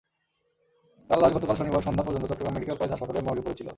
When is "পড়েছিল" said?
3.45-3.67